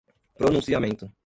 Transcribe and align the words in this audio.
pronunciamento 0.35 1.13